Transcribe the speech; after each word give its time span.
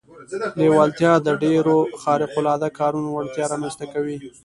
لېوالتیا 0.59 1.13
د 1.21 1.27
ډېرو 1.43 1.77
خارق 2.01 2.31
العاده 2.39 2.69
کارونو 2.79 3.07
وړتیا 3.11 3.45
رامنځته 3.53 3.85
کوي 3.93 4.17